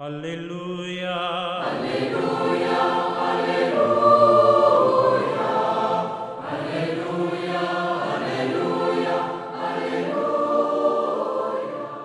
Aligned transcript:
Aleluya. 0.00 1.62
Aleluya, 1.62 2.78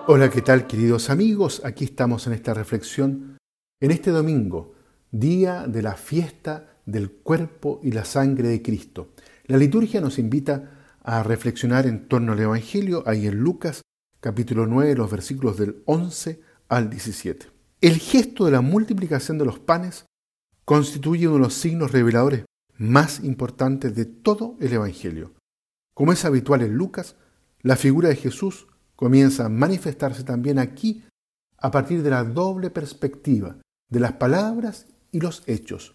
Hola, 0.07 0.31
¿qué 0.31 0.41
tal 0.41 0.65
queridos 0.65 1.11
amigos? 1.11 1.61
Aquí 1.63 1.85
estamos 1.85 2.25
en 2.25 2.33
esta 2.33 2.55
reflexión 2.55 3.37
en 3.79 3.91
este 3.91 4.09
domingo, 4.09 4.73
día 5.11 5.67
de 5.67 5.83
la 5.83 5.93
fiesta 5.93 6.79
del 6.87 7.11
cuerpo 7.11 7.79
y 7.83 7.91
la 7.91 8.05
sangre 8.05 8.47
de 8.47 8.63
Cristo. 8.63 9.13
La 9.45 9.57
liturgia 9.57 10.01
nos 10.01 10.17
invita 10.17 10.97
a 11.03 11.21
reflexionar 11.21 11.85
en 11.85 12.07
torno 12.07 12.33
al 12.33 12.39
Evangelio, 12.39 13.03
ahí 13.05 13.27
en 13.27 13.37
Lucas 13.37 13.83
capítulo 14.19 14.65
9, 14.65 14.95
los 14.95 15.11
versículos 15.11 15.57
del 15.57 15.83
11 15.85 16.41
al 16.69 16.89
17. 16.89 17.52
El 17.83 17.97
gesto 17.97 18.45
de 18.45 18.51
la 18.51 18.61
multiplicación 18.61 19.37
de 19.37 19.43
los 19.43 19.59
panes 19.59 20.05
constituye 20.63 21.27
uno 21.27 21.35
de 21.35 21.41
los 21.41 21.53
signos 21.53 21.91
reveladores 21.91 22.45
más 22.77 23.21
importantes 23.25 23.93
de 23.93 24.05
todo 24.05 24.55
el 24.61 24.71
Evangelio. 24.71 25.33
Como 25.93 26.13
es 26.13 26.23
habitual 26.23 26.61
en 26.61 26.75
Lucas, 26.75 27.17
la 27.59 27.75
figura 27.75 28.07
de 28.07 28.15
Jesús 28.15 28.67
comienza 28.95 29.47
a 29.47 29.49
manifestarse 29.49 30.23
también 30.23 30.59
aquí 30.59 31.03
a 31.57 31.71
partir 31.71 32.03
de 32.03 32.09
la 32.09 32.23
doble 32.23 32.69
perspectiva 32.69 33.57
de 33.89 33.99
las 33.99 34.13
palabras 34.13 34.87
y 35.11 35.19
los 35.19 35.43
hechos. 35.45 35.93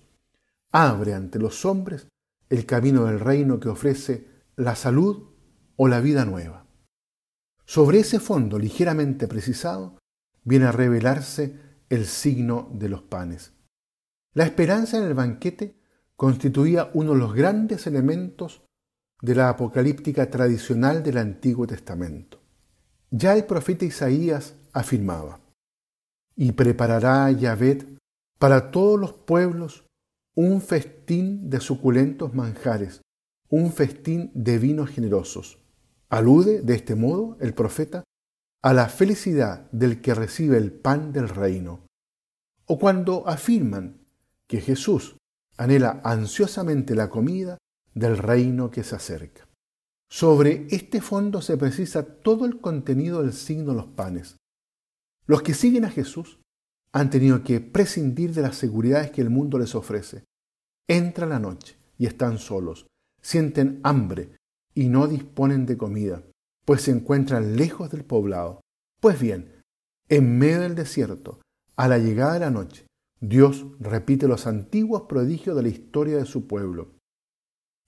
Abre 0.71 1.15
ante 1.15 1.39
los 1.39 1.65
hombres 1.65 2.07
el 2.51 2.67
camino 2.67 3.07
del 3.07 3.19
reino 3.19 3.61
que 3.61 3.71
ofrece 3.71 4.29
la 4.57 4.77
salud 4.77 5.31
o 5.77 5.89
la 5.89 6.03
vida 6.03 6.27
nueva. 6.27 6.67
Sobre 7.65 8.01
ese 8.01 8.21
fondo 8.21 8.59
ligeramente 8.59 9.27
precisado 9.27 9.97
viene 10.45 10.67
a 10.67 10.73
revelarse 10.73 11.67
el 11.89 12.07
signo 12.07 12.71
de 12.73 12.89
los 12.89 13.03
panes. 13.03 13.53
La 14.35 14.45
esperanza 14.45 14.99
en 14.99 15.05
el 15.05 15.15
banquete 15.15 15.81
constituía 16.17 16.91
uno 16.95 17.13
de 17.13 17.19
los 17.19 17.35
grandes 17.35 17.87
elementos 17.87 18.63
de 19.21 19.35
la 19.35 19.49
apocalíptica 19.49 20.31
tradicional 20.31 21.03
del 21.03 21.19
Antiguo 21.19 21.67
Testamento. 21.67 22.41
Ya 23.11 23.35
el 23.35 23.45
profeta 23.47 23.85
Isaías 23.85 24.55
afirmaba, 24.73 25.41
y 26.37 26.53
preparará 26.53 27.31
Yahvé 27.33 27.99
para 28.39 28.71
todos 28.71 28.99
los 28.99 29.13
pueblos 29.13 29.85
un 30.37 30.61
festín 30.61 31.51
de 31.51 31.59
suculentos 31.59 32.33
manjares, 32.33 33.03
un 33.49 33.73
festín 33.73 34.31
de 34.35 34.59
vinos 34.59 34.91
generosos. 34.91 35.59
Alude 36.09 36.63
de 36.63 36.75
este 36.75 36.95
modo 36.95 37.37
el 37.41 37.55
profeta 37.55 38.05
a 38.63 38.73
la 38.73 38.89
felicidad 38.89 39.71
del 39.71 40.01
que 40.01 40.15
recibe 40.15 40.57
el 40.57 40.73
pan 40.73 41.13
del 41.13 41.29
reino, 41.29 41.87
o 42.67 42.79
cuando 42.79 43.27
afirman 43.29 44.01
que 44.49 44.61
Jesús 44.61 45.17
anhela 45.57 46.01
ansiosamente 46.05 46.95
la 46.95 47.09
comida 47.09 47.59
del 47.95 48.19
reino 48.19 48.71
que 48.71 48.83
se 48.83 48.97
acerca. 48.97 49.47
Sobre 50.11 50.67
este 50.71 51.01
fondo 51.01 51.43
se 51.43 51.57
precisa 51.57 52.03
todo 52.03 52.47
el 52.47 52.61
contenido 52.61 53.23
del 53.23 53.33
signo 53.33 53.73
de 53.73 53.77
los 53.77 53.87
panes. 53.89 54.37
Los 55.27 55.43
que 55.43 55.55
siguen 55.55 55.85
a 55.85 55.91
Jesús 55.91 56.41
han 56.93 57.11
tenido 57.11 57.45
que 57.45 57.61
prescindir 57.61 58.33
de 58.33 58.43
las 58.43 58.57
seguridades 58.57 59.11
que 59.11 59.21
el 59.21 59.31
mundo 59.31 59.59
les 59.59 59.75
ofrece. 59.75 60.25
Entra 60.89 61.27
la 61.27 61.39
noche 61.39 61.77
y 61.99 62.07
están 62.07 62.39
solos, 62.39 62.87
sienten 63.21 63.81
hambre 63.83 64.37
y 64.75 64.89
no 64.89 65.07
disponen 65.07 65.67
de 65.67 65.77
comida 65.77 66.23
pues 66.69 66.83
se 66.83 66.91
encuentran 66.91 67.57
lejos 67.57 67.91
del 67.91 68.05
poblado. 68.05 68.61
Pues 69.01 69.19
bien, 69.19 69.63
en 70.11 70.39
medio 70.39 70.61
del 70.61 70.75
desierto, 70.75 71.41
a 71.77 71.89
la 71.89 71.97
llegada 71.97 72.35
de 72.35 72.41
la 72.41 72.51
noche, 72.51 72.85
Dios 73.23 73.65
repite 73.81 74.29
los 74.29 74.47
antiguos 74.47 75.05
prodigios 75.09 75.57
de 75.57 75.63
la 75.63 75.71
historia 75.71 76.19
de 76.19 76.27
su 76.27 76.47
pueblo. 76.47 76.99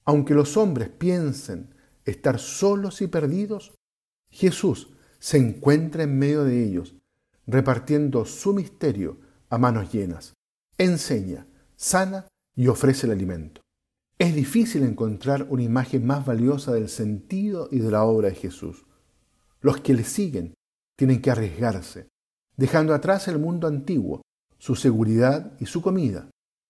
Aunque 0.07 0.33
los 0.33 0.57
hombres 0.57 0.89
piensen 0.89 1.75
estar 2.07 2.39
solos 2.39 3.03
y 3.03 3.09
perdidos, 3.09 3.75
Jesús 4.31 4.95
se 5.19 5.37
encuentra 5.37 6.05
en 6.05 6.19
medio 6.19 6.45
de 6.45 6.65
ellos, 6.65 6.97
repartiendo 7.47 8.25
su 8.25 8.55
misterio 8.55 9.21
a 9.51 9.59
manos 9.59 9.93
llenas. 9.93 10.33
Enseña, 10.79 11.47
sana 11.77 12.29
y 12.57 12.69
ofrece 12.69 13.07
el 13.07 13.13
alimento. 13.13 13.61
Es 14.21 14.35
difícil 14.35 14.83
encontrar 14.83 15.47
una 15.49 15.63
imagen 15.63 16.07
más 16.07 16.27
valiosa 16.27 16.75
del 16.75 16.91
sentido 16.91 17.69
y 17.71 17.79
de 17.79 17.91
la 17.91 18.05
obra 18.05 18.29
de 18.29 18.35
Jesús. 18.35 18.85
Los 19.63 19.81
que 19.81 19.95
le 19.95 20.05
siguen 20.05 20.53
tienen 20.95 21.23
que 21.23 21.31
arriesgarse, 21.31 22.11
dejando 22.55 22.93
atrás 22.93 23.29
el 23.29 23.39
mundo 23.39 23.67
antiguo, 23.67 24.21
su 24.59 24.77
seguridad 24.77 25.57
y 25.59 25.65
su 25.65 25.81
comida. 25.81 26.29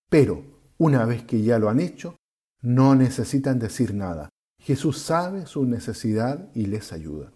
Pero, 0.08 0.44
una 0.78 1.04
vez 1.06 1.24
que 1.24 1.42
ya 1.42 1.58
lo 1.58 1.68
han 1.68 1.80
hecho, 1.80 2.14
no 2.62 2.94
necesitan 2.94 3.58
decir 3.58 3.94
nada. 3.94 4.28
Jesús 4.62 4.98
sabe 4.98 5.46
su 5.46 5.64
necesidad 5.64 6.52
y 6.54 6.66
les 6.66 6.92
ayuda. 6.92 7.32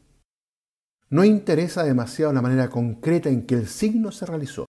No 1.11 1.25
interesa 1.25 1.83
demasiado 1.83 2.33
la 2.33 2.41
manera 2.41 2.71
concreta 2.71 3.31
en 3.31 3.47
que 3.47 3.57
el 3.57 3.67
signo 3.67 4.13
se 4.13 4.27
realizó. 4.27 4.67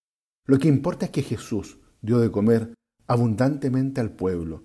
Lo 0.48 0.58
que 0.58 0.70
importa 0.70 1.06
es 1.06 1.12
que 1.12 1.22
Jesús 1.22 1.78
dio 2.02 2.18
de 2.18 2.32
comer 2.32 2.74
abundantemente 3.06 4.02
al 4.02 4.10
pueblo, 4.10 4.64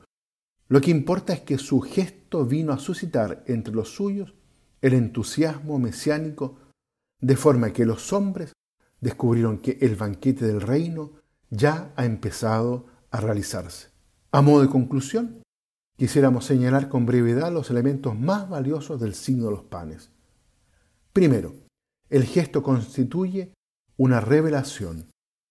lo 0.70 0.80
que 0.80 0.92
importa 0.92 1.32
es 1.32 1.40
que 1.40 1.58
su 1.58 1.80
gesto 1.80 2.46
vino 2.46 2.72
a 2.72 2.78
suscitar 2.78 3.42
entre 3.48 3.74
los 3.74 3.92
suyos 3.92 4.34
el 4.80 4.94
entusiasmo 4.94 5.80
mesiánico, 5.80 6.58
de 7.20 7.36
forma 7.36 7.72
que 7.72 7.84
los 7.84 8.12
hombres 8.12 8.52
descubrieron 9.00 9.58
que 9.58 9.78
el 9.80 9.96
banquete 9.96 10.46
del 10.46 10.60
reino 10.60 11.10
ya 11.50 11.92
ha 11.96 12.04
empezado 12.04 12.86
a 13.10 13.20
realizarse. 13.20 13.88
A 14.30 14.42
modo 14.42 14.62
de 14.62 14.68
conclusión, 14.68 15.42
quisiéramos 15.98 16.44
señalar 16.44 16.88
con 16.88 17.04
brevedad 17.04 17.52
los 17.52 17.68
elementos 17.70 18.16
más 18.16 18.48
valiosos 18.48 19.00
del 19.00 19.14
signo 19.14 19.46
de 19.46 19.50
los 19.50 19.64
panes. 19.64 20.12
Primero, 21.12 21.52
el 22.10 22.22
gesto 22.22 22.62
constituye 22.62 23.54
una 23.96 24.20
revelación. 24.20 25.10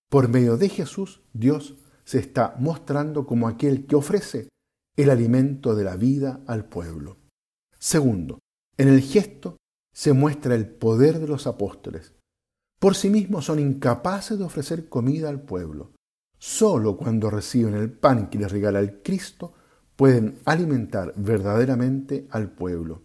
Por 0.10 0.30
medio 0.30 0.56
de 0.56 0.70
Jesús, 0.70 1.22
Dios 1.34 1.76
se 2.06 2.20
está 2.20 2.56
mostrando 2.58 3.28
como 3.28 3.50
aquel 3.50 3.86
que 3.86 3.98
ofrece 3.98 4.48
el 5.04 5.10
alimento 5.10 5.76
de 5.76 5.86
la 5.86 5.96
vida 5.96 6.42
al 6.46 6.66
pueblo. 6.66 7.18
Segundo, 7.78 8.40
en 8.78 8.90
el 8.90 9.00
gesto 9.00 9.56
se 9.94 10.12
muestra 10.12 10.56
el 10.56 10.68
poder 10.68 11.20
de 11.20 11.28
los 11.28 11.48
apóstoles. 11.48 12.14
Por 12.80 12.96
sí 12.96 13.10
mismos 13.10 13.46
son 13.46 13.60
incapaces 13.60 14.38
de 14.38 14.44
ofrecer 14.44 14.90
comida 14.90 15.30
al 15.30 15.42
pueblo. 15.42 15.94
Solo 16.38 16.98
cuando 16.98 17.30
reciben 17.30 17.76
el 17.76 17.92
pan 17.92 18.30
que 18.30 18.40
les 18.40 18.52
regala 18.52 18.80
el 18.80 19.02
Cristo 19.02 19.54
pueden 19.96 20.40
alimentar 20.44 21.14
verdaderamente 21.16 22.28
al 22.32 22.52
pueblo. 22.52 23.04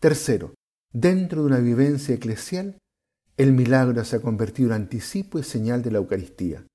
Tercero, 0.00 0.54
dentro 0.92 1.42
de 1.42 1.46
una 1.46 1.58
vivencia 1.58 2.16
eclesial, 2.16 2.78
el 3.36 3.52
milagro 3.52 4.04
se 4.04 4.16
ha 4.16 4.20
convertido 4.20 4.70
en 4.70 4.82
anticipo 4.82 5.38
y 5.38 5.44
señal 5.44 5.82
de 5.82 5.92
la 5.92 5.98
Eucaristía. 5.98 6.66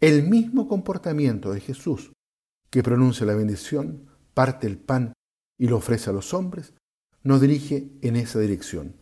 El 0.00 0.26
mismo 0.28 0.68
comportamiento 0.68 1.52
de 1.52 1.60
Jesús 1.60 2.12
que 2.74 2.82
pronuncia 2.82 3.24
la 3.24 3.36
bendición, 3.36 4.08
parte 4.34 4.66
el 4.66 4.78
pan 4.78 5.12
y 5.56 5.68
lo 5.68 5.76
ofrece 5.76 6.10
a 6.10 6.12
los 6.12 6.34
hombres, 6.34 6.74
nos 7.22 7.40
dirige 7.40 7.92
en 8.02 8.16
esa 8.16 8.40
dirección. 8.40 8.96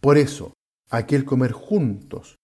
Por 0.00 0.16
eso, 0.16 0.54
aquel 0.88 1.26
comer 1.26 1.52
juntos 1.52 2.36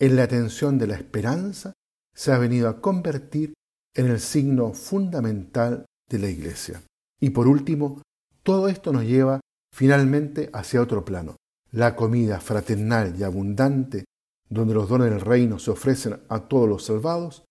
en 0.00 0.16
la 0.16 0.24
atención 0.24 0.76
de 0.76 0.88
la 0.88 0.96
esperanza 0.96 1.72
se 2.12 2.32
ha 2.32 2.38
venido 2.38 2.68
a 2.68 2.80
convertir 2.80 3.54
en 3.94 4.06
el 4.06 4.18
signo 4.18 4.72
fundamental 4.72 5.86
de 6.10 6.18
la 6.18 6.28
Iglesia. 6.28 6.82
Y 7.20 7.30
por 7.30 7.46
último, 7.46 8.02
todo 8.42 8.66
esto 8.66 8.92
nos 8.92 9.04
lleva 9.04 9.38
finalmente 9.72 10.50
hacia 10.52 10.82
otro 10.82 11.04
plano, 11.04 11.36
la 11.70 11.94
comida 11.94 12.40
fraternal 12.40 13.14
y 13.16 13.22
abundante, 13.22 14.04
donde 14.48 14.74
los 14.74 14.88
dones 14.88 15.10
del 15.10 15.20
reino 15.20 15.60
se 15.60 15.70
ofrecen 15.70 16.18
a 16.28 16.48
todos 16.48 16.68
los 16.68 16.84
salvados, 16.86 17.44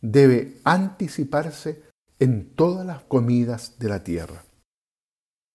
debe 0.00 0.60
anticiparse 0.62 1.87
en 2.18 2.54
todas 2.54 2.86
las 2.86 3.02
comidas 3.04 3.78
de 3.78 3.88
la 3.88 4.02
tierra. 4.02 4.44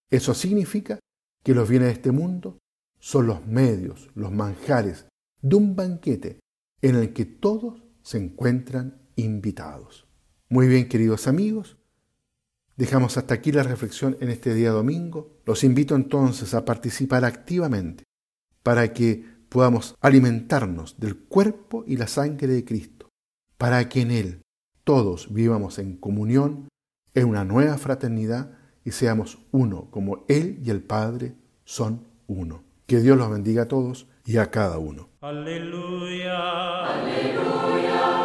Eso 0.09 0.33
significa 0.33 0.99
que 1.43 1.53
los 1.53 1.67
bienes 1.67 1.89
de 1.89 1.93
este 1.93 2.11
mundo 2.11 2.59
son 2.99 3.27
los 3.27 3.45
medios, 3.45 4.09
los 4.15 4.31
manjares 4.31 5.07
de 5.41 5.55
un 5.55 5.75
banquete 5.75 6.39
en 6.81 6.95
el 6.95 7.13
que 7.13 7.25
todos 7.25 7.83
se 8.01 8.17
encuentran 8.17 9.01
invitados. 9.15 10.07
Muy 10.49 10.67
bien, 10.67 10.87
queridos 10.87 11.27
amigos, 11.27 11.77
dejamos 12.77 13.17
hasta 13.17 13.33
aquí 13.33 13.51
la 13.51 13.63
reflexión 13.63 14.17
en 14.21 14.29
este 14.29 14.53
día 14.53 14.71
domingo. 14.71 15.41
Los 15.45 15.63
invito 15.63 15.95
entonces 15.95 16.53
a 16.53 16.63
participar 16.63 17.25
activamente 17.25 18.03
para 18.61 18.93
que 18.93 19.25
podamos 19.49 19.95
alimentarnos 19.99 20.99
del 20.99 21.17
cuerpo 21.17 21.83
y 21.85 21.97
la 21.97 22.07
sangre 22.07 22.47
de 22.47 22.63
Cristo, 22.63 23.09
para 23.57 23.87
que 23.89 24.01
en 24.01 24.11
Él 24.11 24.42
todos 24.83 25.33
vivamos 25.33 25.79
en 25.79 25.97
comunión, 25.97 26.67
en 27.13 27.27
una 27.27 27.45
nueva 27.45 27.77
fraternidad 27.77 28.51
y 28.83 28.91
seamos 28.91 29.39
uno 29.51 29.87
como 29.91 30.25
Él 30.27 30.59
y 30.63 30.69
el 30.69 30.81
Padre 30.81 31.35
son 31.63 32.07
uno. 32.27 32.63
Que 32.85 32.99
Dios 32.99 33.17
los 33.17 33.31
bendiga 33.31 33.63
a 33.63 33.67
todos 33.67 34.07
y 34.25 34.37
a 34.37 34.51
cada 34.51 34.77
uno. 34.77 35.09
Aleluya. 35.21 36.85
Aleluya. 36.85 38.22